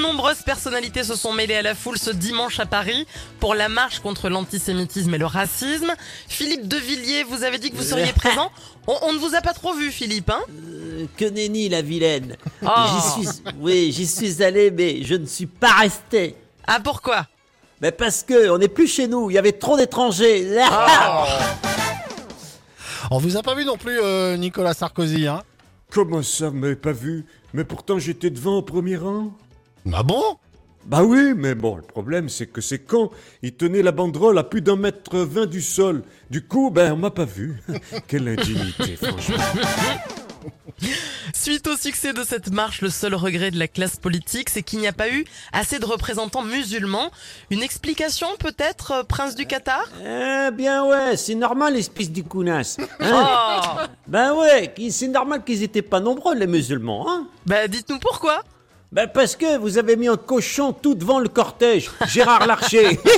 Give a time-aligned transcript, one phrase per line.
[0.00, 3.06] nombreuses personnalités se sont mêlées à la foule ce dimanche à Paris
[3.38, 5.92] pour la marche contre l'antisémitisme et le racisme.
[6.28, 8.50] Philippe Devilliers, vous avez dit que vous seriez présent.
[8.86, 12.36] On, on ne vous a pas trop vu, Philippe, hein Euh, que nenni la vilaine.
[12.62, 12.68] Oh.
[13.16, 16.34] J'y suis, oui, j'y suis allé, mais je ne suis pas resté.
[16.66, 17.26] Ah, pourquoi
[17.80, 20.58] Mais parce que on n'est plus chez nous, il y avait trop d'étrangers.
[23.12, 25.42] On vous a pas vu non plus, euh, Nicolas Sarkozy, hein
[25.90, 27.24] Comment ça, vous m'avez pas vu?
[27.52, 29.32] Mais pourtant j'étais devant au premier rang.
[29.92, 30.22] Ah bon?
[30.86, 33.10] Bah oui, mais bon, le problème c'est que c'est quand
[33.42, 36.02] il tenait la banderole à plus d'un mètre vingt du sol.
[36.30, 37.60] Du coup, ben on m'a pas vu.
[38.08, 39.36] Quelle indignité, franchement.
[41.34, 44.78] Suite au succès de cette marche, le seul regret de la classe politique, c'est qu'il
[44.78, 47.10] n'y a pas eu assez de représentants musulmans.
[47.50, 49.84] Une explication peut-être, euh, prince du Qatar?
[50.02, 52.78] Eh bien ouais, c'est normal, espèce de counasse.
[53.00, 53.26] Hein
[53.78, 57.98] Oh ben ouais, qui- c'est normal qu'ils étaient pas nombreux, les musulmans, hein Bah dites-nous
[57.98, 58.42] pourquoi
[58.92, 62.98] Ben parce que vous avez mis un cochon tout devant le cortège, Gérard Larcher.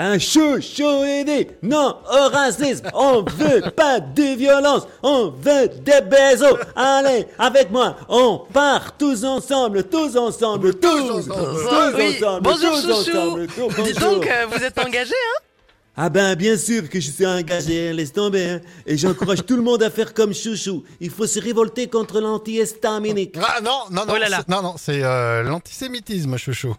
[0.00, 1.50] Un chaud, chaud aidé.
[1.60, 2.88] Non au racisme.
[2.94, 4.86] On veut pas de violence.
[5.02, 6.56] On veut des baisers.
[6.76, 7.96] Allez, avec moi.
[8.08, 12.16] On part tous ensemble, tous ensemble, tous, tous Oh, oui.
[12.16, 14.00] ensemble, Bonjour tous chouchou ensemble, tous- bonjour.
[14.00, 15.42] donc, euh, vous êtes engagé, hein?
[16.00, 18.44] Ah ben bien sûr que je suis engagé, hein, laisse tomber.
[18.50, 18.60] hein.
[18.86, 20.84] Et j'encourage tout le monde à faire comme chouchou.
[21.00, 23.34] Il faut se révolter contre l'anti-estaminique.
[23.42, 24.36] Ah non, non, non, Oh là là.
[24.38, 26.76] c'est- non, non, c'est euh, l'antisémitisme, chouchou.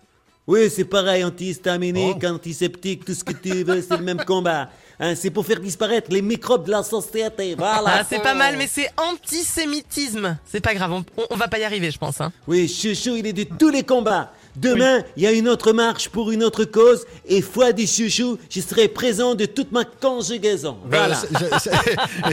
[0.47, 2.27] Oui, c'est pareil, anti-histaminique, Oh.
[2.27, 4.69] antiseptique, tout ce que tu veux, c'est le même combat.
[5.01, 7.83] Hein, c'est pour faire disparaître les microbes de la société, voilà.
[7.99, 10.37] Ah, c'est pas mal, mais c'est antisémitisme.
[10.45, 12.19] C'est pas grave, on, on- on va pas y arriver, je pense.
[12.21, 12.31] Hein.
[12.47, 14.31] Oui, chouchou, il est de tous les combats.
[14.55, 18.37] Demain, il y a une autre marche pour une autre cause, et foi du chouchou,
[18.49, 20.77] je serai présent de toute ma conjugaison.
[20.85, 21.15] Voilà.
[21.15, 21.69] C'est-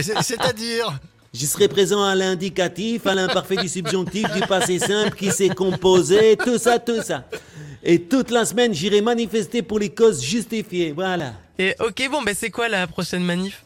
[0.01, 0.99] c'est- C'est-à-dire
[1.33, 6.35] Je serai présent à l'indicatif, à l'imparfait du subjonctif, du passé simple qui s'est composé,
[6.43, 7.25] tout ça, tout ça.
[7.83, 11.33] Et toute la semaine, j'irai manifester pour les causes justifiées, voilà.
[11.59, 13.65] Et ok, bon, bah c'est quoi la prochaine manif?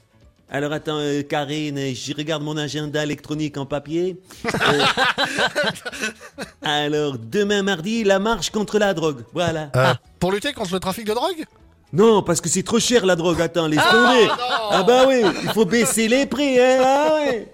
[0.53, 4.19] Alors attends, euh, Karine, je regarde mon agenda électronique en papier.
[4.71, 9.69] Euh, alors, demain mardi, la marche contre la drogue, voilà.
[9.75, 11.45] Euh, Pour lutter contre le trafic de drogue?
[11.93, 14.27] Non, parce que c'est trop cher la drogue, attends, laisse tomber.
[14.73, 17.47] Ah bah oui, il faut baisser les prix, hein, ah ouais.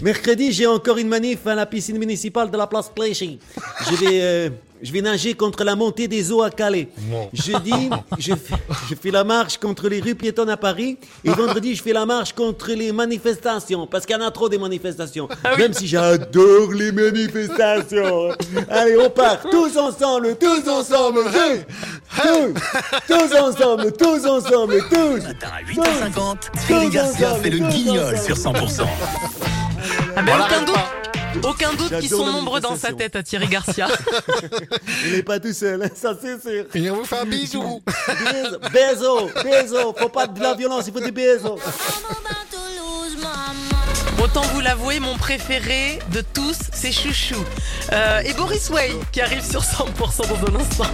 [0.00, 2.90] Mercredi, j'ai encore une manif à la piscine municipale de la place.
[2.96, 4.48] Je vais, euh,
[4.82, 6.88] je vais nager contre la montée des eaux à Calais.
[7.32, 8.54] Jeudi, je fais,
[8.88, 10.98] je fais la marche contre les rues piétonnes à Paris.
[11.24, 14.48] Et vendredi, je fais la marche contre les manifestations, parce qu'il y en a trop
[14.48, 15.28] des manifestations.
[15.58, 18.30] Même si j'adore les manifestations.
[18.68, 22.54] Allez, on part, tous ensemble, tous ensemble, tous, tous,
[23.08, 25.22] tous ensemble, tous ensemble, tous.
[25.22, 26.36] Matin à tous, 8h50,
[26.66, 28.86] Thierry tous Garcia fait le guignol sur 100%.
[30.16, 33.88] Ah ben aucun doute, aucun doute qu'ils sont nombreux dans sa tête à Thierry Garcia.
[35.06, 36.66] Il n'est pas tout seul, hein, ça c'est sûr.
[36.74, 37.82] Et on vous fait un bisou.
[38.08, 39.94] Bisous, bisous, bisous.
[39.96, 41.58] Faut pas de la violence, il faut des bisous.
[44.22, 47.42] Autant vous l'avouer, mon préféré de tous, c'est Chouchou.
[47.92, 50.84] Euh, et Boris Way qui arrive sur 100% dans un instant.